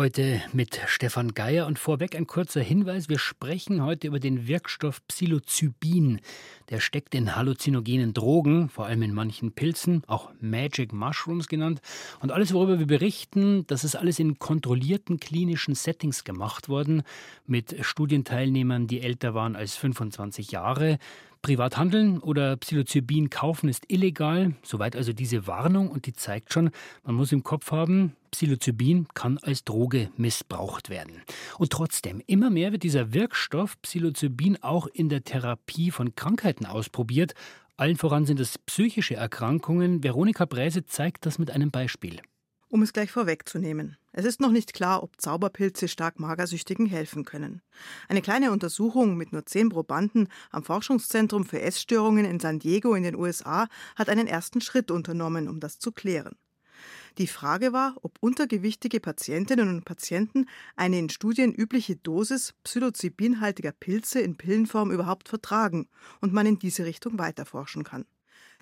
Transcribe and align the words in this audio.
Heute 0.00 0.40
mit 0.54 0.80
Stefan 0.86 1.34
Geier 1.34 1.66
und 1.66 1.78
vorweg 1.78 2.16
ein 2.16 2.26
kurzer 2.26 2.62
Hinweis. 2.62 3.10
Wir 3.10 3.18
sprechen 3.18 3.84
heute 3.84 4.06
über 4.06 4.18
den 4.18 4.48
Wirkstoff 4.48 5.06
Psilocybin. 5.08 6.22
Der 6.70 6.80
steckt 6.80 7.14
in 7.14 7.36
halluzinogenen 7.36 8.14
Drogen, 8.14 8.70
vor 8.70 8.86
allem 8.86 9.02
in 9.02 9.12
manchen 9.12 9.52
Pilzen, 9.52 10.02
auch 10.06 10.30
Magic 10.40 10.94
Mushrooms 10.94 11.48
genannt. 11.48 11.82
Und 12.20 12.32
alles, 12.32 12.54
worüber 12.54 12.78
wir 12.78 12.86
berichten, 12.86 13.66
das 13.66 13.84
ist 13.84 13.94
alles 13.94 14.18
in 14.18 14.38
kontrollierten 14.38 15.20
klinischen 15.20 15.74
Settings 15.74 16.24
gemacht 16.24 16.70
worden, 16.70 17.02
mit 17.46 17.76
Studienteilnehmern, 17.84 18.86
die 18.86 19.02
älter 19.02 19.34
waren 19.34 19.54
als 19.54 19.76
25 19.76 20.50
Jahre. 20.50 20.98
Privat 21.42 21.78
handeln 21.78 22.18
oder 22.18 22.56
Psilocybin 22.56 23.30
kaufen 23.30 23.68
ist 23.68 23.84
illegal, 23.88 24.54
soweit 24.62 24.94
also 24.94 25.12
diese 25.12 25.46
Warnung 25.46 25.90
und 25.90 26.06
die 26.06 26.12
zeigt 26.12 26.52
schon, 26.52 26.70
man 27.02 27.14
muss 27.14 27.32
im 27.32 27.42
Kopf 27.42 27.72
haben, 27.72 28.14
Psilocybin 28.30 29.08
kann 29.14 29.38
als 29.38 29.64
Droge 29.64 30.10
missbraucht 30.16 30.90
werden. 30.90 31.22
Und 31.58 31.72
trotzdem, 31.72 32.22
immer 32.26 32.50
mehr 32.50 32.72
wird 32.72 32.82
dieser 32.82 33.14
Wirkstoff 33.14 33.80
Psilocybin 33.82 34.62
auch 34.62 34.86
in 34.86 35.08
der 35.08 35.24
Therapie 35.24 35.90
von 35.90 36.14
Krankheiten 36.14 36.66
ausprobiert. 36.66 37.34
Allen 37.76 37.96
voran 37.96 38.26
sind 38.26 38.38
es 38.38 38.58
psychische 38.58 39.14
Erkrankungen. 39.14 40.04
Veronika 40.04 40.44
Bräse 40.44 40.84
zeigt 40.84 41.24
das 41.24 41.38
mit 41.38 41.50
einem 41.50 41.70
Beispiel. 41.70 42.20
Um 42.70 42.82
es 42.82 42.92
gleich 42.92 43.10
vorwegzunehmen. 43.10 43.96
Es 44.12 44.24
ist 44.24 44.40
noch 44.40 44.52
nicht 44.52 44.74
klar, 44.74 45.02
ob 45.02 45.20
Zauberpilze 45.20 45.88
stark 45.88 46.20
Magersüchtigen 46.20 46.86
helfen 46.86 47.24
können. 47.24 47.62
Eine 48.08 48.22
kleine 48.22 48.52
Untersuchung 48.52 49.16
mit 49.16 49.32
nur 49.32 49.44
zehn 49.44 49.70
Probanden 49.70 50.28
am 50.52 50.62
Forschungszentrum 50.62 51.44
für 51.44 51.60
Essstörungen 51.60 52.24
in 52.24 52.38
San 52.38 52.60
Diego 52.60 52.94
in 52.94 53.02
den 53.02 53.16
USA 53.16 53.66
hat 53.96 54.08
einen 54.08 54.28
ersten 54.28 54.60
Schritt 54.60 54.92
unternommen, 54.92 55.48
um 55.48 55.58
das 55.58 55.80
zu 55.80 55.90
klären. 55.90 56.36
Die 57.18 57.26
Frage 57.26 57.72
war, 57.72 57.96
ob 58.02 58.18
untergewichtige 58.20 59.00
Patientinnen 59.00 59.68
und 59.68 59.84
Patienten 59.84 60.46
eine 60.76 61.00
in 61.00 61.10
Studien 61.10 61.52
übliche 61.52 61.96
Dosis 61.96 62.54
psilocybinhaltiger 62.62 63.72
Pilze 63.72 64.20
in 64.20 64.36
Pillenform 64.36 64.92
überhaupt 64.92 65.28
vertragen 65.28 65.88
und 66.20 66.32
man 66.32 66.46
in 66.46 66.60
diese 66.60 66.84
Richtung 66.84 67.18
weiterforschen 67.18 67.82
kann. 67.82 68.04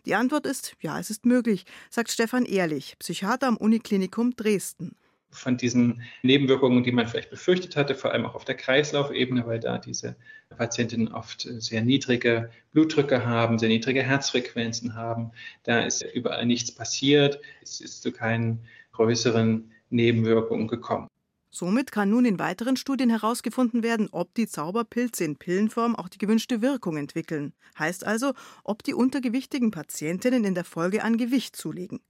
Die 0.07 0.15
Antwort 0.15 0.47
ist, 0.47 0.75
ja, 0.81 0.99
es 0.99 1.11
ist 1.11 1.27
möglich, 1.27 1.65
sagt 1.91 2.11
Stefan 2.11 2.45
Ehrlich, 2.45 2.97
Psychiater 2.99 3.47
am 3.47 3.57
Uniklinikum 3.57 4.35
Dresden 4.37 4.97
von 5.31 5.57
diesen 5.57 6.03
Nebenwirkungen, 6.23 6.83
die 6.83 6.93
man 6.93 7.07
vielleicht 7.07 7.31
befürchtet 7.31 7.77
hatte, 7.77 7.95
vor 7.95 8.13
allem 8.13 8.25
auch 8.25 8.35
auf 8.35 8.45
der 8.45 8.55
Kreislaufebene, 8.55 9.47
weil 9.47 9.61
da 9.61 9.79
diese 9.79 10.17
Patientinnen 10.57 11.09
oft 11.09 11.47
sehr 11.59 11.83
niedrige 11.83 12.51
Blutdrücke 12.73 13.27
haben, 13.27 13.59
sehr 13.59 13.69
niedrige 13.69 14.03
Herzfrequenzen 14.03 14.95
haben. 14.95 15.33
Da 15.65 15.81
ist 15.81 16.03
überall 16.03 16.47
nichts 16.47 16.73
passiert. 16.73 17.41
Es 17.62 17.81
ist 17.81 18.03
zu 18.03 18.12
keinen 18.12 18.61
größeren 18.93 19.71
Nebenwirkungen 19.91 20.67
gekommen. 20.67 21.09
Somit 21.51 21.93
kann 21.93 22.11
nun 22.11 22.27
in 22.27 22.39
weiteren 22.39 22.77
Studien 22.77 23.09
herausgefunden 23.09 23.83
werden, 23.83 24.09
ob 24.13 24.35
die 24.35 24.47
Zauberpilze 24.47 25.25
in 25.25 25.37
Pillenform 25.37 25.97
auch 25.97 26.09
die 26.09 26.19
gewünschte 26.19 26.61
Wirkung 26.61 26.97
entwickeln. 26.97 27.55
Heißt 27.79 28.05
also, 28.05 28.35
ob 28.65 28.83
die 28.83 28.95
untergewichtigen 28.95 29.71
Patientinnen 29.71 30.45
in 30.45 30.55
der 30.55 30.65
Folge 30.65 31.03
an 31.03 31.17
Gewicht 31.17 31.57
zulegen. 31.57 32.01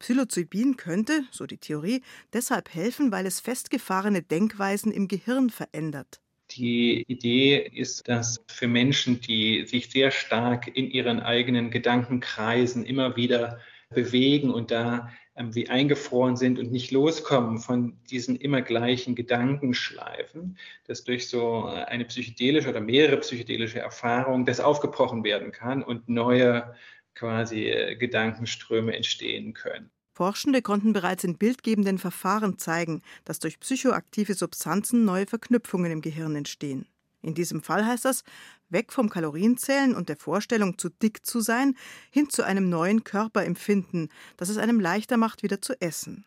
Psilocybin 0.00 0.76
könnte, 0.76 1.24
so 1.30 1.46
die 1.46 1.58
Theorie, 1.58 2.02
deshalb 2.32 2.74
helfen, 2.74 3.12
weil 3.12 3.26
es 3.26 3.40
festgefahrene 3.40 4.22
Denkweisen 4.22 4.90
im 4.90 5.06
Gehirn 5.06 5.50
verändert. 5.50 6.20
Die 6.50 7.04
Idee 7.06 7.70
ist, 7.72 8.08
dass 8.08 8.42
für 8.48 8.66
Menschen, 8.66 9.20
die 9.20 9.64
sich 9.66 9.90
sehr 9.90 10.10
stark 10.10 10.66
in 10.76 10.90
ihren 10.90 11.20
eigenen 11.20 11.70
Gedankenkreisen 11.70 12.84
immer 12.84 13.14
wieder 13.14 13.60
bewegen 13.90 14.50
und 14.50 14.72
da 14.72 15.10
wie 15.48 15.68
eingefroren 15.68 16.36
sind 16.36 16.58
und 16.58 16.70
nicht 16.70 16.90
loskommen 16.90 17.58
von 17.58 17.96
diesen 18.10 18.36
immer 18.36 18.62
gleichen 18.62 19.14
Gedankenschleifen, 19.14 20.58
dass 20.86 21.04
durch 21.04 21.28
so 21.28 21.64
eine 21.64 22.04
psychedelische 22.04 22.68
oder 22.68 22.80
mehrere 22.80 23.16
psychedelische 23.18 23.80
Erfahrungen 23.80 24.44
das 24.44 24.60
aufgebrochen 24.60 25.24
werden 25.24 25.52
kann 25.52 25.82
und 25.82 26.08
neue 26.08 26.74
quasi 27.14 27.66
äh, 27.66 27.96
Gedankenströme 27.96 28.94
entstehen 28.94 29.54
können. 29.54 29.90
Forschende 30.12 30.60
konnten 30.60 30.92
bereits 30.92 31.24
in 31.24 31.38
bildgebenden 31.38 31.98
Verfahren 31.98 32.58
zeigen, 32.58 33.02
dass 33.24 33.38
durch 33.38 33.58
psychoaktive 33.58 34.34
Substanzen 34.34 35.04
neue 35.04 35.26
Verknüpfungen 35.26 35.90
im 35.90 36.02
Gehirn 36.02 36.36
entstehen. 36.36 36.86
In 37.22 37.34
diesem 37.34 37.62
Fall 37.62 37.86
heißt 37.86 38.04
das, 38.04 38.24
weg 38.70 38.92
vom 38.92 39.08
Kalorienzählen 39.08 39.94
und 39.94 40.08
der 40.08 40.16
Vorstellung, 40.16 40.78
zu 40.78 40.88
dick 40.88 41.24
zu 41.26 41.40
sein, 41.40 41.76
hin 42.10 42.30
zu 42.30 42.44
einem 42.44 42.68
neuen 42.68 43.04
Körperempfinden, 43.04 44.08
das 44.36 44.48
es 44.48 44.58
einem 44.58 44.80
leichter 44.80 45.16
macht, 45.16 45.42
wieder 45.42 45.60
zu 45.60 45.80
essen. 45.80 46.24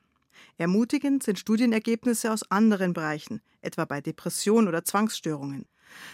Ermutigend 0.58 1.24
sind 1.24 1.40
Studienergebnisse 1.40 2.32
aus 2.32 2.50
anderen 2.52 2.94
Bereichen, 2.94 3.42
etwa 3.62 3.86
bei 3.86 4.02
Depression 4.02 4.68
oder 4.68 4.84
Zwangsstörungen. 4.84 5.66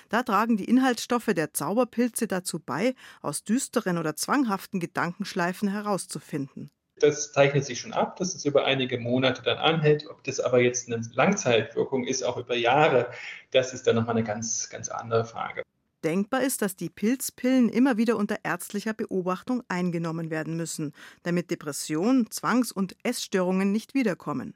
Da 0.10 0.24
tragen 0.24 0.58
die 0.58 0.66
Inhaltsstoffe 0.66 1.34
der 1.36 1.54
Zauberpilze 1.54 2.28
dazu 2.28 2.60
bei, 2.60 2.96
aus 3.22 3.44
düsteren 3.44 3.98
oder 3.98 4.16
zwanghaften 4.16 4.80
Gedankenschleifen 4.80 5.70
herauszufinden. 5.70 6.72
Das 7.00 7.32
zeichnet 7.32 7.66
sich 7.66 7.80
schon 7.80 7.94
ab, 7.94 8.18
dass 8.18 8.36
es 8.36 8.44
über 8.44 8.66
einige 8.66 9.00
Monate 9.00 9.42
dann 9.42 9.58
anhält. 9.58 10.08
Ob 10.10 10.24
das 10.26 10.40
aber 10.40 10.60
jetzt 10.60 10.88
eine 10.88 11.02
Langzeitwirkung 11.14 12.06
ist, 12.06 12.24
auch 12.24 12.38
über 12.38 12.56
Jahre, 12.56 13.10
das 13.52 13.74
ist 13.74 13.88
dann 13.88 13.96
nochmal 13.96 14.18
eine 14.18 14.26
ganz, 14.26 14.70
ganz 14.70 14.90
andere 14.90 15.24
Frage. 15.24 15.64
Denkbar 16.04 16.44
ist, 16.44 16.62
dass 16.62 16.76
die 16.76 16.90
Pilzpillen 16.90 17.68
immer 17.68 17.98
wieder 17.98 18.16
unter 18.16 18.38
ärztlicher 18.44 18.94
Beobachtung 18.94 19.64
eingenommen 19.68 20.30
werden 20.30 20.56
müssen, 20.56 20.94
damit 21.24 21.52
Depressionen, 21.52 22.30
Zwangs- 22.32 22.72
und 22.72 22.96
Essstörungen 23.04 23.72
nicht 23.72 23.94
wiederkommen. 23.94 24.56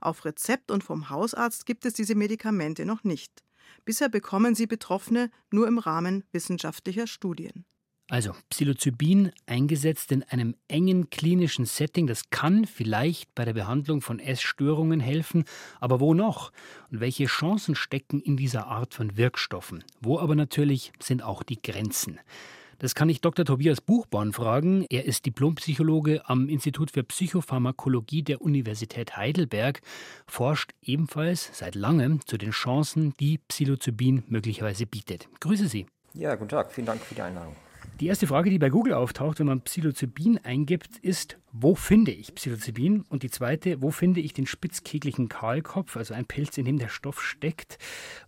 Auf 0.00 0.26
Rezept 0.26 0.70
und 0.70 0.84
vom 0.84 1.08
Hausarzt 1.08 1.64
gibt 1.64 1.86
es 1.86 1.94
diese 1.94 2.14
Medikamente 2.14 2.84
noch 2.84 3.04
nicht. 3.04 3.42
Bisher 3.86 4.10
bekommen 4.10 4.54
sie 4.54 4.66
Betroffene 4.66 5.30
nur 5.50 5.66
im 5.66 5.78
Rahmen 5.78 6.24
wissenschaftlicher 6.32 7.06
Studien. 7.06 7.64
Also 8.08 8.32
Psilocybin 8.50 9.32
eingesetzt 9.46 10.12
in 10.12 10.22
einem 10.24 10.54
engen 10.68 11.08
klinischen 11.08 11.64
Setting, 11.64 12.06
das 12.06 12.28
kann 12.28 12.66
vielleicht 12.66 13.34
bei 13.34 13.46
der 13.46 13.54
Behandlung 13.54 14.02
von 14.02 14.20
Essstörungen 14.20 15.00
helfen, 15.00 15.44
aber 15.80 16.00
wo 16.00 16.12
noch? 16.12 16.52
Und 16.90 17.00
welche 17.00 17.24
Chancen 17.24 17.74
stecken 17.74 18.20
in 18.20 18.36
dieser 18.36 18.66
Art 18.66 18.92
von 18.92 19.16
Wirkstoffen? 19.16 19.84
Wo 20.02 20.18
aber 20.18 20.34
natürlich 20.34 20.92
sind 21.00 21.22
auch 21.22 21.42
die 21.42 21.62
Grenzen? 21.62 22.20
Das 22.78 22.94
kann 22.94 23.08
ich 23.08 23.22
Dr. 23.22 23.46
Tobias 23.46 23.80
Buchborn 23.80 24.34
fragen. 24.34 24.84
Er 24.90 25.06
ist 25.06 25.24
Diplompsychologe 25.24 26.28
am 26.28 26.50
Institut 26.50 26.90
für 26.90 27.04
Psychopharmakologie 27.04 28.22
der 28.22 28.42
Universität 28.42 29.16
Heidelberg, 29.16 29.80
forscht 30.26 30.72
ebenfalls 30.82 31.50
seit 31.54 31.74
langem 31.74 32.20
zu 32.26 32.36
den 32.36 32.50
Chancen, 32.50 33.14
die 33.18 33.38
Psilocybin 33.38 34.24
möglicherweise 34.26 34.84
bietet. 34.84 35.28
Grüße 35.40 35.68
Sie. 35.68 35.86
Ja, 36.12 36.34
guten 36.34 36.50
Tag. 36.50 36.70
Vielen 36.70 36.86
Dank 36.86 37.00
für 37.00 37.14
die 37.14 37.22
Einladung. 37.22 37.56
Die 38.00 38.08
erste 38.08 38.26
Frage, 38.26 38.50
die 38.50 38.58
bei 38.58 38.70
Google 38.70 38.94
auftaucht, 38.94 39.38
wenn 39.38 39.46
man 39.46 39.60
Psilocybin 39.60 40.40
eingibt, 40.42 40.98
ist, 40.98 41.38
wo 41.52 41.74
finde 41.74 42.10
ich 42.10 42.34
Psilocybin? 42.34 43.04
Und 43.08 43.22
die 43.22 43.30
zweite, 43.30 43.80
wo 43.82 43.90
finde 43.90 44.20
ich 44.20 44.32
den 44.32 44.46
spitzkeglichen 44.46 45.28
Kahlkopf, 45.28 45.96
also 45.96 46.12
ein 46.12 46.26
Pilz, 46.26 46.58
in 46.58 46.64
dem 46.64 46.78
der 46.78 46.88
Stoff 46.88 47.22
steckt? 47.22 47.78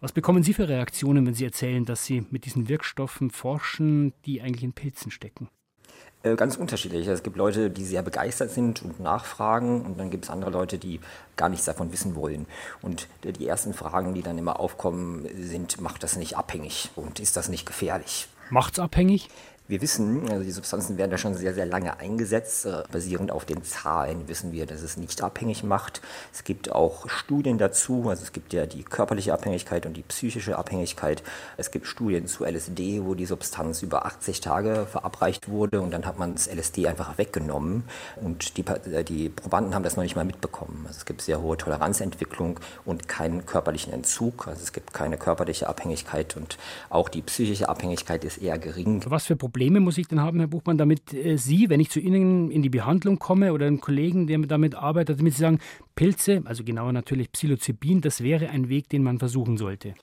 Was 0.00 0.12
bekommen 0.12 0.44
Sie 0.44 0.54
für 0.54 0.68
Reaktionen, 0.68 1.26
wenn 1.26 1.34
Sie 1.34 1.44
erzählen, 1.44 1.84
dass 1.84 2.04
Sie 2.04 2.24
mit 2.30 2.44
diesen 2.44 2.68
Wirkstoffen 2.68 3.30
forschen, 3.30 4.12
die 4.24 4.40
eigentlich 4.40 4.62
in 4.62 4.72
Pilzen 4.72 5.10
stecken? 5.10 5.48
Äh, 6.22 6.36
ganz 6.36 6.56
unterschiedlich. 6.56 7.06
Es 7.06 7.22
gibt 7.22 7.36
Leute, 7.36 7.70
die 7.70 7.84
sehr 7.84 8.02
begeistert 8.02 8.50
sind 8.50 8.82
und 8.82 9.00
nachfragen 9.00 9.82
und 9.82 9.98
dann 9.98 10.10
gibt 10.10 10.24
es 10.24 10.30
andere 10.30 10.50
Leute, 10.50 10.78
die 10.78 11.00
gar 11.36 11.48
nichts 11.48 11.66
davon 11.66 11.92
wissen 11.92 12.14
wollen. 12.14 12.46
Und 12.82 13.08
die 13.24 13.46
ersten 13.46 13.74
Fragen, 13.74 14.14
die 14.14 14.22
dann 14.22 14.38
immer 14.38 14.58
aufkommen, 14.58 15.28
sind, 15.36 15.80
macht 15.80 16.02
das 16.02 16.16
nicht 16.16 16.36
abhängig 16.36 16.90
und 16.96 17.20
ist 17.20 17.36
das 17.36 17.48
nicht 17.48 17.66
gefährlich? 17.66 18.28
Macht's 18.50 18.78
abhängig? 18.78 19.28
Wir 19.68 19.82
wissen, 19.82 20.30
also 20.30 20.44
die 20.44 20.52
Substanzen 20.52 20.96
werden 20.96 21.10
da 21.10 21.18
schon 21.18 21.34
sehr, 21.34 21.52
sehr 21.52 21.66
lange 21.66 21.98
eingesetzt. 21.98 22.66
Äh, 22.66 22.84
basierend 22.92 23.32
auf 23.32 23.44
den 23.44 23.64
Zahlen 23.64 24.28
wissen 24.28 24.52
wir, 24.52 24.64
dass 24.64 24.80
es 24.82 24.96
nicht 24.96 25.20
abhängig 25.22 25.64
macht. 25.64 26.00
Es 26.32 26.44
gibt 26.44 26.70
auch 26.70 27.08
Studien 27.08 27.58
dazu. 27.58 28.08
Also 28.08 28.22
es 28.22 28.32
gibt 28.32 28.52
ja 28.52 28.66
die 28.66 28.84
körperliche 28.84 29.32
Abhängigkeit 29.32 29.84
und 29.84 29.96
die 29.96 30.04
psychische 30.04 30.56
Abhängigkeit. 30.56 31.24
Es 31.56 31.72
gibt 31.72 31.88
Studien 31.88 32.28
zu 32.28 32.44
LSD, 32.44 33.02
wo 33.04 33.14
die 33.14 33.26
Substanz 33.26 33.82
über 33.82 34.06
80 34.06 34.40
Tage 34.40 34.86
verabreicht 34.88 35.48
wurde 35.48 35.80
und 35.80 35.90
dann 35.90 36.06
hat 36.06 36.16
man 36.16 36.34
das 36.34 36.46
LSD 36.46 36.86
einfach 36.86 37.18
weggenommen. 37.18 37.82
Und 38.22 38.58
die, 38.58 38.64
äh, 38.64 39.02
die 39.02 39.30
Probanden 39.30 39.74
haben 39.74 39.82
das 39.82 39.96
noch 39.96 40.04
nicht 40.04 40.14
mal 40.14 40.24
mitbekommen. 40.24 40.84
Also 40.86 40.98
es 40.98 41.04
gibt 41.06 41.22
sehr 41.22 41.42
hohe 41.42 41.56
Toleranzentwicklung 41.56 42.60
und 42.84 43.08
keinen 43.08 43.46
körperlichen 43.46 43.92
Entzug. 43.92 44.46
Also 44.46 44.62
es 44.62 44.72
gibt 44.72 44.94
keine 44.94 45.18
körperliche 45.18 45.68
Abhängigkeit 45.68 46.36
und 46.36 46.56
auch 46.88 47.08
die 47.08 47.22
psychische 47.22 47.68
Abhängigkeit 47.68 48.22
ist 48.22 48.38
eher 48.38 48.60
gering. 48.60 49.02
Was 49.08 49.26
für 49.26 49.34
Probleme 49.56 49.80
muss 49.80 49.96
ich 49.96 50.06
denn 50.06 50.20
haben, 50.20 50.38
Herr 50.38 50.48
Buchmann, 50.48 50.76
damit 50.76 51.14
äh, 51.14 51.38
Sie, 51.38 51.70
wenn 51.70 51.80
ich 51.80 51.88
zu 51.88 51.98
Ihnen 51.98 52.50
in 52.50 52.60
die 52.60 52.68
Behandlung 52.68 53.18
komme 53.18 53.54
oder 53.54 53.66
einen 53.66 53.80
Kollegen, 53.80 54.26
der 54.26 54.38
damit 54.40 54.74
arbeitet, 54.74 55.18
damit 55.18 55.32
Sie 55.32 55.40
sagen, 55.40 55.60
Pilze, 55.94 56.42
also 56.44 56.62
genauer 56.62 56.92
natürlich 56.92 57.32
Psilocybin, 57.32 58.02
das 58.02 58.22
wäre 58.22 58.50
ein 58.50 58.68
Weg, 58.68 58.90
den 58.90 59.02
man 59.02 59.18
versuchen 59.18 59.56
sollte? 59.56 59.94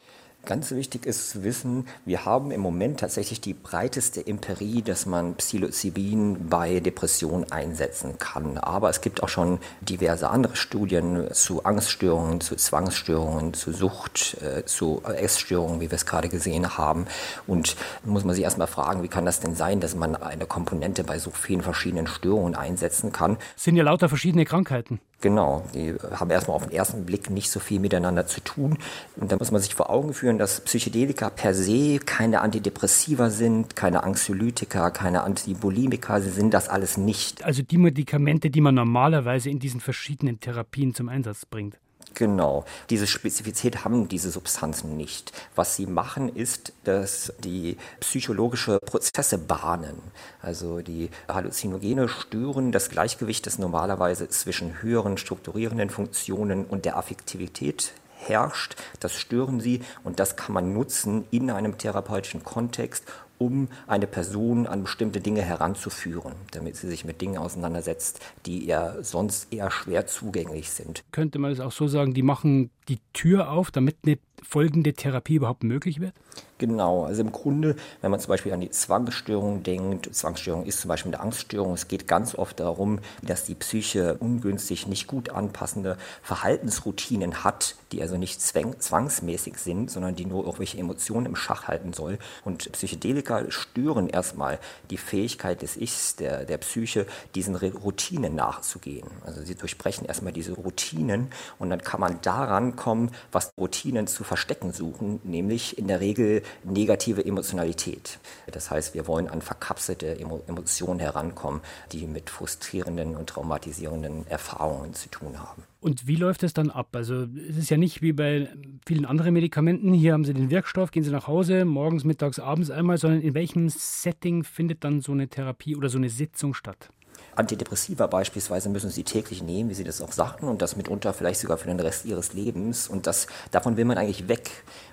Ganz 0.45 0.72
wichtig 0.72 1.06
ist 1.06 1.30
zu 1.30 1.45
wissen, 1.45 1.88
wir 2.04 2.25
haben 2.25 2.51
im 2.51 2.60
Moment 2.60 3.00
tatsächlich 3.00 3.40
die 3.40 3.54
breiteste 3.54 4.28
Empirie, 4.28 4.81
dass 4.81 5.06
man 5.06 5.36
Psilocybin 5.36 6.50
bei 6.50 6.81
Depressionen 6.81 7.50
einsetzen 7.50 8.18
kann. 8.18 8.57
Aber 8.57 8.90
es 8.90 9.00
gibt 9.00 9.24
auch 9.24 9.30
schon 9.30 9.60
diverse 9.80 10.30
andere 10.30 10.57
Studien 10.57 11.30
zu 11.31 11.63
Angststörungen, 11.63 12.42
zu 12.42 12.57
Zwangsstörungen, 12.57 13.54
zu 13.54 13.72
Sucht, 13.72 14.36
äh, 14.42 14.66
zu 14.66 15.01
Essstörungen, 15.06 15.80
wie 15.80 15.90
wir 15.90 15.95
es 15.95 16.06
gerade 16.06 16.28
gesehen 16.28 16.78
haben. 16.78 17.07
Und 17.48 17.78
muss 18.04 18.25
man 18.25 18.36
sich 18.36 18.44
erstmal 18.44 18.68
fragen, 18.68 19.01
wie 19.01 19.07
kann 19.07 19.25
das 19.25 19.40
denn 19.40 19.56
sein, 19.56 19.80
dass 19.80 19.95
man 19.95 20.18
eine 20.18 20.45
Komponente 20.45 21.06
bei 21.06 21.19
so 21.19 21.31
vielen 21.31 21.62
verschiedenen 21.62 22.06
Störungen 22.06 22.54
einsetzen 22.54 23.13
kann? 23.13 23.38
Das 23.56 23.63
sind 23.63 23.78
ja 23.78 23.84
lauter 23.86 24.10
verschiedene 24.10 24.44
Krankheiten. 24.44 25.00
Genau, 25.23 25.63
die 25.73 25.95
haben 26.11 26.29
erstmal 26.31 26.57
auf 26.57 26.67
den 26.67 26.75
ersten 26.75 27.05
Blick 27.05 27.29
nicht 27.29 27.49
so 27.49 27.61
viel 27.61 27.79
miteinander 27.79 28.27
zu 28.27 28.41
tun. 28.41 28.77
Und 29.15 29.31
da 29.31 29.37
muss 29.37 29.51
man 29.51 29.61
sich 29.61 29.73
vor 29.73 29.89
Augen 29.89 30.13
führen, 30.13 30.37
dass 30.37 30.59
Psychedelika 30.59 31.29
per 31.29 31.53
se 31.53 31.99
keine 31.99 32.41
Antidepressiva 32.41 33.29
sind, 33.29 33.77
keine 33.77 34.03
Anxiolytika, 34.03 34.89
keine 34.89 35.23
Antibulimika, 35.23 36.19
sie 36.19 36.29
sind 36.29 36.53
das 36.53 36.67
alles 36.67 36.97
nicht. 36.97 37.41
Also 37.45 37.61
die 37.63 37.77
Medikamente, 37.77 38.49
die 38.49 38.59
man 38.59 38.75
normalerweise 38.75 39.49
in 39.49 39.59
diesen 39.59 39.79
verschiedenen 39.79 40.41
Therapien 40.41 40.93
zum 40.93 41.07
Einsatz 41.07 41.45
bringt. 41.45 41.79
Genau. 42.13 42.65
Diese 42.89 43.07
Spezifität 43.07 43.86
haben 43.86 44.07
diese 44.07 44.30
Substanzen 44.30 44.95
nicht. 44.98 45.31
Was 45.56 45.75
sie 45.75 45.88
machen, 45.88 46.30
ist, 46.30 46.74
dass 46.83 47.33
die 47.39 47.77
psychologische 48.01 48.80
Prozesse 48.80 49.38
bahnen. 49.38 50.01
Also 50.42 50.81
die 50.81 51.10
Halluzinogene 51.27 52.07
stören 52.07 52.71
das 52.71 52.89
Gleichgewicht, 52.89 53.48
das 53.48 53.57
normalerweise 53.57 54.30
zwischen 54.30 54.81
höheren 54.81 55.18
strukturierenden 55.18 55.89
Funktionen 55.89 56.65
und 56.65 56.86
der 56.86 56.98
Affektivität 56.98 57.94
herrscht. 58.16 58.75
Das 59.00 59.13
stören 59.13 59.59
sie 59.59 59.81
und 60.04 60.19
das 60.19 60.36
kann 60.36 60.54
man 60.54 60.74
nutzen 60.74 61.25
in 61.31 61.50
einem 61.50 61.77
therapeutischen 61.77 62.44
Kontext, 62.44 63.06
um 63.44 63.68
eine 63.88 64.07
Person 64.07 64.68
an 64.68 64.84
bestimmte 64.84 65.19
Dinge 65.19 65.42
heranzuführen, 65.42 66.34
damit 66.51 66.75
sie 66.75 66.88
sich 66.88 67.06
mit 67.06 67.22
Dingen 67.22 67.38
auseinandersetzt, 67.38 68.19
die 68.45 68.60
ihr 68.60 68.98
sonst 69.01 69.51
eher 69.51 69.69
schwer 69.69 70.07
zugänglich 70.07 70.69
sind. 70.69 71.04
Könnte 71.12 71.40
man 71.40 71.51
es 71.51 71.60
auch 71.60 71.72
so 71.72 71.88
sagen, 71.88 72.13
die 72.13 72.24
machen 72.24 72.69
die 72.88 73.00
Tür 73.13 73.51
auf, 73.51 73.71
damit 73.71 73.97
eine 74.06 74.18
folgende 74.41 74.94
Therapie 74.94 75.35
überhaupt 75.35 75.63
möglich 75.63 76.00
wird? 76.00 76.13
Genau, 76.59 77.03
also 77.06 77.21
im 77.21 77.31
Grunde, 77.31 77.75
wenn 78.01 78.12
man 78.12 78.19
zum 78.19 78.30
Beispiel 78.30 78.53
an 78.53 78.62
die 78.62 78.69
Zwangsstörung 78.69 79.63
denkt, 79.63 80.13
Zwangsstörung 80.15 80.65
ist 80.65 80.80
zum 80.80 80.88
Beispiel 80.88 81.13
eine 81.13 81.21
Angststörung, 81.21 81.74
es 81.74 81.88
geht 81.88 82.07
ganz 82.07 82.35
oft 82.35 82.59
darum, 82.59 83.00
dass 83.21 83.44
die 83.44 83.56
Psyche 83.56 84.15
ungünstig, 84.15 84.88
nicht 84.88 85.07
gut 85.07 85.30
anpassende 85.30 85.97
Verhaltensroutinen 86.21 87.44
hat, 87.44 87.75
die 87.91 88.01
also 88.01 88.18
nicht 88.18 88.39
zwangsmäßig 88.41 89.57
sind, 89.57 89.91
sondern 89.91 90.15
die 90.15 90.25
nur 90.25 90.45
irgendwelche 90.45 90.77
Emotionen 90.77 91.25
im 91.25 91.35
Schach 91.35 91.68
halten 91.68 91.91
soll. 91.91 92.18
Und 92.45 92.71
Psychedelika 92.71 93.50
stören 93.50 94.07
erstmal 94.07 94.59
die 94.89 94.97
Fähigkeit 94.97 95.62
des 95.62 95.75
Ichs, 95.75 96.15
der, 96.15 96.45
der 96.45 96.59
Psyche, 96.59 97.07
diesen 97.35 97.56
Routinen 97.56 98.35
nachzugehen. 98.35 99.07
Also 99.25 99.41
sie 99.41 99.56
durchbrechen 99.56 100.06
erstmal 100.06 100.33
diese 100.33 100.53
Routinen 100.53 101.30
und 101.59 101.69
dann 101.69 101.81
kann 101.81 102.00
man 102.00 102.21
daran 102.21 102.72
kommen, 102.75 103.11
was 103.31 103.51
Routinen 103.59 104.07
zu 104.07 104.23
verstecken 104.23 104.71
suchen, 104.71 105.19
nämlich 105.23 105.77
in 105.77 105.87
der 105.87 105.99
Regel 105.99 106.43
negative 106.63 107.25
Emotionalität. 107.25 108.19
Das 108.51 108.71
heißt, 108.71 108.93
wir 108.93 109.07
wollen 109.07 109.27
an 109.27 109.41
verkapselte 109.41 110.19
Emotionen 110.19 110.99
herankommen, 110.99 111.61
die 111.91 112.07
mit 112.07 112.29
frustrierenden 112.29 113.15
und 113.15 113.29
traumatisierenden 113.29 114.27
Erfahrungen 114.27 114.93
zu 114.93 115.09
tun 115.09 115.39
haben. 115.39 115.63
Und 115.83 116.07
wie 116.07 116.15
läuft 116.15 116.43
es 116.43 116.53
dann 116.53 116.69
ab? 116.69 116.89
Also 116.93 117.27
es 117.49 117.57
ist 117.57 117.69
ja 117.69 117.75
nicht 117.75 118.01
wie 118.01 118.13
bei 118.13 118.47
vielen 118.85 119.05
anderen 119.05 119.33
Medikamenten. 119.33 119.93
Hier 119.93 120.13
haben 120.13 120.23
Sie 120.23 120.33
den 120.33 120.49
Wirkstoff, 120.49 120.91
gehen 120.91 121.03
Sie 121.03 121.11
nach 121.11 121.27
Hause, 121.27 121.65
morgens, 121.65 122.05
mittags, 122.05 122.39
abends 122.39 122.69
einmal, 122.69 122.97
sondern 122.97 123.21
in 123.21 123.33
welchem 123.33 123.67
Setting 123.67 124.45
findet 124.45 124.85
dann 124.85 125.01
so 125.01 125.11
eine 125.11 125.27
Therapie 125.27 125.75
oder 125.75 125.89
so 125.89 125.97
eine 125.97 126.09
Sitzung 126.09 126.53
statt? 126.53 126.89
Antidepressiva 127.35 128.07
beispielsweise 128.07 128.69
müssen 128.69 128.89
sie 128.89 129.03
täglich 129.03 129.41
nehmen, 129.41 129.69
wie 129.69 129.74
sie 129.74 129.83
das 129.83 130.01
auch 130.01 130.12
sagten, 130.12 130.47
und 130.47 130.62
das 130.62 130.75
mitunter 130.75 131.13
vielleicht 131.13 131.39
sogar 131.39 131.57
für 131.57 131.68
den 131.68 131.80
Rest 131.80 132.06
ihres 132.06 132.33
Lebens. 132.33 132.88
Und 132.88 133.07
das, 133.07 133.27
davon 133.51 133.77
will 133.77 133.85
man 133.85 133.97
eigentlich 133.97 134.27
weg. 134.27 134.50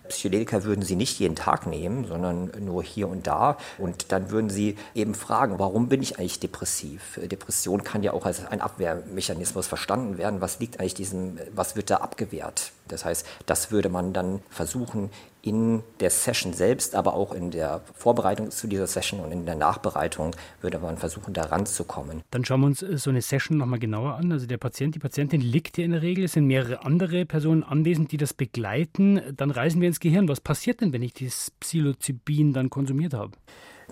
Psychedelika 0.08 0.64
würden 0.64 0.82
sie 0.82 0.96
nicht 0.96 1.18
jeden 1.20 1.36
Tag 1.36 1.66
nehmen, 1.66 2.04
sondern 2.04 2.50
nur 2.58 2.82
hier 2.82 3.08
und 3.08 3.26
da. 3.26 3.56
Und 3.78 4.10
dann 4.12 4.30
würden 4.30 4.50
sie 4.50 4.76
eben 4.94 5.14
fragen, 5.14 5.58
warum 5.58 5.88
bin 5.88 6.02
ich 6.02 6.18
eigentlich 6.18 6.40
depressiv? 6.40 7.20
Depression 7.22 7.84
kann 7.84 8.02
ja 8.02 8.12
auch 8.12 8.26
als 8.26 8.44
ein 8.44 8.60
Abwehrmechanismus 8.60 9.66
verstanden 9.66 10.18
werden. 10.18 10.40
Was 10.40 10.58
liegt 10.58 10.80
eigentlich 10.80 10.94
diesem, 10.94 11.38
was 11.54 11.76
wird 11.76 11.90
da 11.90 11.98
abgewehrt? 11.98 12.72
Das 12.88 13.04
heißt, 13.04 13.24
das 13.46 13.70
würde 13.70 13.88
man 13.88 14.12
dann 14.12 14.42
versuchen, 14.50 15.10
in 15.42 15.82
der 16.00 16.10
Session 16.10 16.52
selbst, 16.52 16.94
aber 16.94 17.14
auch 17.14 17.32
in 17.32 17.50
der 17.50 17.80
Vorbereitung 17.94 18.50
zu 18.50 18.66
dieser 18.66 18.86
Session 18.86 19.20
und 19.20 19.32
in 19.32 19.46
der 19.46 19.54
Nachbereitung 19.54 20.36
würde 20.60 20.78
man 20.78 20.98
versuchen, 20.98 21.32
da 21.34 21.42
ranzukommen. 21.42 22.22
Dann 22.30 22.44
schauen 22.44 22.60
wir 22.60 22.66
uns 22.66 22.82
äh, 22.82 22.98
so 22.98 23.10
eine 23.10 23.22
Session 23.22 23.58
nochmal 23.58 23.78
genauer 23.78 24.14
an. 24.14 24.32
Also 24.32 24.46
der 24.46 24.58
Patient, 24.58 24.94
die 24.94 24.98
Patientin 24.98 25.40
liegt 25.40 25.76
hier 25.76 25.84
in 25.84 25.92
der 25.92 26.02
Regel, 26.02 26.24
es 26.24 26.32
sind 26.32 26.46
mehrere 26.46 26.84
andere 26.84 27.24
Personen 27.24 27.62
anwesend, 27.62 28.12
die 28.12 28.16
das 28.16 28.34
begleiten. 28.34 29.20
Dann 29.36 29.50
reisen 29.50 29.80
wir 29.80 29.88
ins 29.88 30.00
Gehirn. 30.00 30.28
Was 30.28 30.40
passiert 30.40 30.80
denn, 30.80 30.92
wenn 30.92 31.02
ich 31.02 31.14
dieses 31.14 31.50
Psilocybin 31.52 32.52
dann 32.52 32.70
konsumiert 32.70 33.14
habe? 33.14 33.32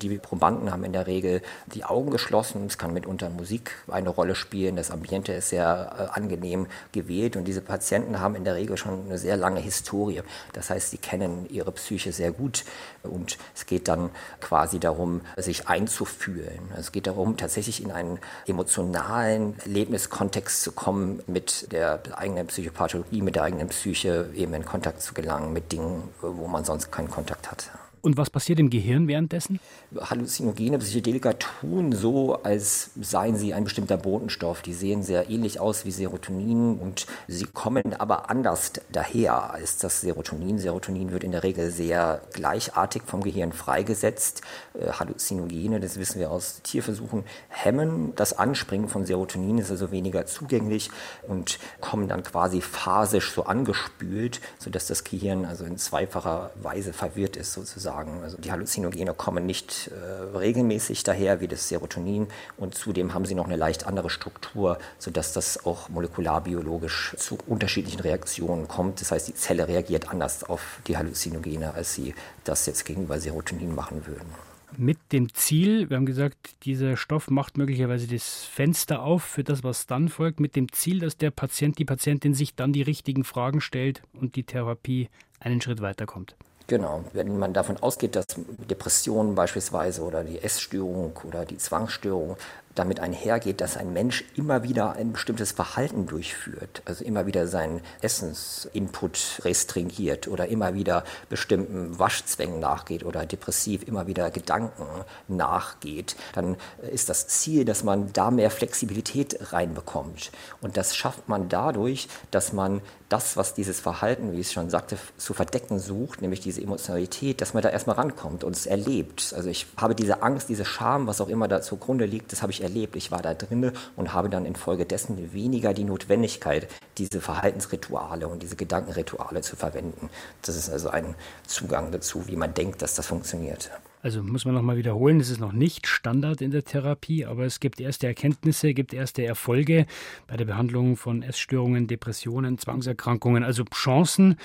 Die 0.02 0.18
Probanden 0.18 0.70
haben 0.70 0.84
in 0.84 0.92
der 0.92 1.06
Regel 1.06 1.42
die 1.66 1.84
Augen 1.84 2.10
geschlossen. 2.10 2.66
Es 2.66 2.78
kann 2.78 2.92
mitunter 2.92 3.30
Musik 3.30 3.72
eine 3.88 4.08
Rolle 4.08 4.34
spielen. 4.34 4.76
Das 4.76 4.90
Ambiente 4.90 5.32
ist 5.32 5.50
sehr 5.50 6.10
äh, 6.14 6.18
angenehm 6.18 6.66
gewählt 6.92 7.36
und 7.36 7.44
diese 7.44 7.60
Patienten 7.60 8.20
haben 8.20 8.34
in 8.34 8.44
der 8.44 8.54
Regel 8.54 8.76
schon 8.76 9.06
eine 9.06 9.18
sehr 9.18 9.36
lange 9.36 9.60
Historie. 9.60 10.22
Das 10.52 10.70
heißt, 10.70 10.90
sie 10.90 10.98
kennen 10.98 11.46
ihre 11.50 11.72
Psyche 11.72 12.12
sehr 12.12 12.32
gut 12.32 12.64
und 13.02 13.38
es 13.54 13.66
geht 13.66 13.88
dann 13.88 14.10
quasi 14.40 14.78
darum, 14.78 15.22
sich 15.36 15.68
einzufühlen. 15.68 16.60
Es 16.76 16.92
geht 16.92 17.06
darum, 17.06 17.36
tatsächlich 17.36 17.82
in 17.82 17.90
einen 17.90 18.18
emotionalen 18.46 19.58
Erlebniskontext 19.60 20.62
zu 20.62 20.72
kommen, 20.72 21.22
mit 21.26 21.72
der 21.72 22.00
eigenen 22.16 22.46
Psychopathologie, 22.46 23.22
mit 23.22 23.36
der 23.36 23.44
eigenen 23.44 23.68
Psyche 23.68 24.30
eben 24.34 24.54
in 24.54 24.64
Kontakt 24.64 25.02
zu 25.02 25.14
gelangen, 25.14 25.52
mit 25.52 25.72
Dingen, 25.72 26.02
wo 26.20 26.46
man 26.46 26.64
sonst 26.64 26.90
keinen 26.90 27.10
Kontakt 27.10 27.50
hat. 27.50 27.70
Und 28.00 28.16
was 28.16 28.30
passiert 28.30 28.60
im 28.60 28.70
Gehirn 28.70 29.08
währenddessen? 29.08 29.58
Halluzinogene 29.98 30.78
Psychedelika 30.78 31.32
tun 31.32 31.92
so, 31.92 32.34
als 32.42 32.90
seien 33.00 33.36
sie 33.36 33.54
ein 33.54 33.64
bestimmter 33.64 33.96
Botenstoff. 33.96 34.62
Die 34.62 34.74
sehen 34.74 35.02
sehr 35.02 35.30
ähnlich 35.30 35.58
aus 35.58 35.84
wie 35.84 35.90
Serotonin 35.90 36.78
und 36.78 37.06
sie 37.26 37.44
kommen 37.44 37.94
aber 37.94 38.30
anders 38.30 38.72
daher 38.92 39.52
als 39.52 39.78
das 39.78 40.00
Serotonin. 40.00 40.58
Serotonin 40.58 41.10
wird 41.10 41.24
in 41.24 41.32
der 41.32 41.42
Regel 41.42 41.70
sehr 41.70 42.20
gleichartig 42.32 43.02
vom 43.04 43.22
Gehirn 43.22 43.52
freigesetzt. 43.52 44.42
Äh, 44.74 44.92
Halluzinogene, 44.92 45.80
das 45.80 45.98
wissen 45.98 46.20
wir 46.20 46.30
aus 46.30 46.60
Tierversuchen, 46.62 47.24
hemmen 47.48 48.12
das 48.14 48.38
Anspringen 48.38 48.88
von 48.88 49.06
Serotonin, 49.06 49.58
ist 49.58 49.70
also 49.70 49.90
weniger 49.90 50.26
zugänglich 50.26 50.90
und 51.26 51.58
kommen 51.80 52.08
dann 52.08 52.22
quasi 52.22 52.60
phasisch 52.60 53.32
so 53.32 53.44
angespült, 53.44 54.40
sodass 54.58 54.86
das 54.86 55.04
Gehirn 55.04 55.44
also 55.44 55.64
in 55.64 55.78
zweifacher 55.78 56.50
Weise 56.62 56.92
verwirrt 56.92 57.36
ist 57.36 57.52
sozusagen 57.52 57.87
sagen. 57.88 58.20
Also 58.22 58.36
die 58.36 58.52
Halluzinogene 58.52 59.14
kommen 59.14 59.46
nicht 59.46 59.90
äh, 59.90 60.36
regelmäßig 60.36 61.02
daher 61.04 61.40
wie 61.40 61.48
das 61.48 61.68
Serotonin 61.68 62.26
und 62.56 62.74
zudem 62.74 63.14
haben 63.14 63.24
sie 63.24 63.34
noch 63.34 63.46
eine 63.46 63.56
leicht 63.56 63.86
andere 63.86 64.10
Struktur, 64.10 64.78
sodass 64.98 65.32
das 65.32 65.64
auch 65.64 65.88
molekularbiologisch 65.88 67.14
zu 67.16 67.38
unterschiedlichen 67.46 68.00
Reaktionen 68.00 68.68
kommt. 68.68 69.00
Das 69.00 69.10
heißt, 69.12 69.28
die 69.28 69.34
Zelle 69.34 69.68
reagiert 69.68 70.10
anders 70.10 70.44
auf 70.44 70.80
die 70.86 70.96
Halluzinogene, 70.98 71.72
als 71.74 71.94
sie 71.94 72.14
das 72.44 72.66
jetzt 72.66 72.84
gegenüber 72.84 73.18
Serotonin 73.18 73.74
machen 73.74 74.06
würden. 74.06 74.28
Mit 74.76 74.98
dem 75.12 75.32
Ziel, 75.32 75.88
wir 75.88 75.96
haben 75.96 76.04
gesagt, 76.04 76.36
dieser 76.64 76.98
Stoff 76.98 77.30
macht 77.30 77.56
möglicherweise 77.56 78.06
das 78.06 78.44
Fenster 78.44 79.02
auf 79.02 79.22
für 79.22 79.42
das, 79.42 79.64
was 79.64 79.86
dann 79.86 80.10
folgt, 80.10 80.40
mit 80.40 80.56
dem 80.56 80.70
Ziel, 80.72 80.98
dass 80.98 81.16
der 81.16 81.30
Patient, 81.30 81.78
die 81.78 81.86
Patientin 81.86 82.34
sich 82.34 82.54
dann 82.54 82.74
die 82.74 82.82
richtigen 82.82 83.24
Fragen 83.24 83.62
stellt 83.62 84.02
und 84.12 84.36
die 84.36 84.44
Therapie 84.44 85.08
einen 85.40 85.62
Schritt 85.62 85.80
weiterkommt. 85.80 86.36
Genau, 86.70 87.02
wenn 87.14 87.38
man 87.38 87.54
davon 87.54 87.78
ausgeht, 87.78 88.14
dass 88.14 88.26
Depressionen 88.68 89.34
beispielsweise 89.34 90.02
oder 90.02 90.22
die 90.22 90.38
Essstörung 90.42 91.18
oder 91.26 91.46
die 91.46 91.56
Zwangsstörung 91.56 92.36
damit 92.78 93.00
einhergeht, 93.00 93.60
dass 93.60 93.76
ein 93.76 93.92
Mensch 93.92 94.24
immer 94.36 94.62
wieder 94.62 94.92
ein 94.92 95.12
bestimmtes 95.12 95.52
Verhalten 95.52 96.06
durchführt, 96.06 96.82
also 96.84 97.04
immer 97.04 97.26
wieder 97.26 97.46
seinen 97.46 97.80
Essensinput 98.00 99.40
restringiert 99.44 100.28
oder 100.28 100.48
immer 100.48 100.74
wieder 100.74 101.04
bestimmten 101.28 101.98
Waschzwängen 101.98 102.60
nachgeht 102.60 103.04
oder 103.04 103.26
depressiv 103.26 103.82
immer 103.86 104.06
wieder 104.06 104.30
Gedanken 104.30 104.86
nachgeht, 105.26 106.16
dann 106.34 106.56
ist 106.92 107.08
das 107.08 107.28
Ziel, 107.28 107.64
dass 107.64 107.82
man 107.82 108.12
da 108.12 108.30
mehr 108.30 108.50
Flexibilität 108.50 109.52
reinbekommt. 109.52 110.30
Und 110.60 110.76
das 110.76 110.94
schafft 110.94 111.28
man 111.28 111.48
dadurch, 111.48 112.08
dass 112.30 112.52
man 112.52 112.80
das, 113.08 113.36
was 113.36 113.54
dieses 113.54 113.80
Verhalten, 113.80 114.32
wie 114.32 114.40
ich 114.40 114.48
es 114.48 114.52
schon 114.52 114.68
sagte, 114.68 114.98
zu 115.16 115.32
verdecken 115.32 115.78
sucht, 115.78 116.20
nämlich 116.20 116.40
diese 116.40 116.60
Emotionalität, 116.60 117.40
dass 117.40 117.54
man 117.54 117.62
da 117.62 117.70
erstmal 117.70 117.96
rankommt 117.96 118.44
und 118.44 118.54
es 118.54 118.66
erlebt. 118.66 119.32
Also 119.34 119.48
ich 119.48 119.66
habe 119.78 119.94
diese 119.94 120.22
Angst, 120.22 120.48
diese 120.48 120.66
Scham, 120.66 121.06
was 121.06 121.20
auch 121.20 121.28
immer 121.28 121.48
da 121.48 121.62
zugrunde 121.62 122.04
liegt, 122.04 122.32
das 122.32 122.42
habe 122.42 122.52
ich 122.52 122.60
erlebt. 122.60 122.67
Ich 122.96 123.10
war 123.10 123.22
da 123.22 123.34
drinne 123.34 123.72
und 123.96 124.14
habe 124.14 124.28
dann 124.28 124.46
infolgedessen 124.46 125.32
weniger 125.32 125.74
die 125.74 125.84
Notwendigkeit, 125.84 126.68
diese 126.96 127.20
Verhaltensrituale 127.20 128.28
und 128.28 128.42
diese 128.42 128.56
Gedankenrituale 128.56 129.40
zu 129.42 129.56
verwenden. 129.56 130.10
Das 130.42 130.56
ist 130.56 130.70
also 130.70 130.90
ein 130.90 131.14
Zugang 131.46 131.92
dazu, 131.92 132.26
wie 132.28 132.36
man 132.36 132.54
denkt, 132.54 132.82
dass 132.82 132.94
das 132.94 133.06
funktioniert. 133.06 133.70
Also 134.00 134.22
muss 134.22 134.44
man 134.44 134.54
nochmal 134.54 134.76
wiederholen, 134.76 135.20
es 135.20 135.30
ist 135.30 135.40
noch 135.40 135.52
nicht 135.52 135.86
Standard 135.86 136.40
in 136.40 136.50
der 136.50 136.64
Therapie, 136.64 137.24
aber 137.24 137.44
es 137.44 137.60
gibt 137.60 137.80
erste 137.80 138.06
Erkenntnisse, 138.06 138.74
gibt 138.74 138.94
erste 138.94 139.24
Erfolge 139.24 139.86
bei 140.26 140.36
der 140.36 140.44
Behandlung 140.44 140.96
von 140.96 141.22
Essstörungen, 141.22 141.86
Depressionen, 141.88 142.58
Zwangserkrankungen, 142.58 143.42
also 143.42 143.64
Chancen. 143.64 144.36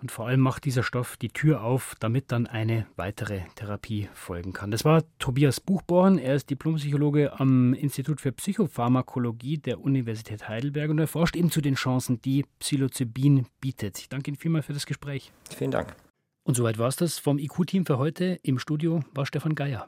Und 0.00 0.12
vor 0.12 0.28
allem 0.28 0.40
macht 0.40 0.64
dieser 0.64 0.84
Stoff 0.84 1.16
die 1.16 1.30
Tür 1.30 1.64
auf, 1.64 1.96
damit 1.98 2.30
dann 2.30 2.46
eine 2.46 2.86
weitere 2.94 3.40
Therapie 3.56 4.08
folgen 4.14 4.52
kann. 4.52 4.70
Das 4.70 4.84
war 4.84 5.02
Tobias 5.18 5.58
Buchborn. 5.58 6.18
Er 6.18 6.36
ist 6.36 6.50
Diplompsychologe 6.50 7.40
am 7.40 7.74
Institut 7.74 8.20
für 8.20 8.30
Psychopharmakologie 8.30 9.58
der 9.58 9.80
Universität 9.80 10.48
Heidelberg 10.48 10.90
und 10.90 11.00
er 11.00 11.08
forscht 11.08 11.34
eben 11.34 11.50
zu 11.50 11.60
den 11.60 11.74
Chancen, 11.74 12.22
die 12.22 12.44
Psilocybin 12.60 13.46
bietet. 13.60 13.98
Ich 13.98 14.08
danke 14.08 14.30
Ihnen 14.30 14.38
vielmal 14.38 14.62
für 14.62 14.72
das 14.72 14.86
Gespräch. 14.86 15.32
Vielen 15.50 15.72
Dank. 15.72 15.96
Und 16.48 16.54
soweit 16.54 16.78
war 16.78 16.88
es 16.88 16.96
das 16.96 17.18
vom 17.18 17.38
IQ-Team 17.38 17.84
für 17.84 17.98
heute. 17.98 18.40
Im 18.42 18.58
Studio 18.58 19.04
war 19.12 19.26
Stefan 19.26 19.54
Geier. 19.54 19.86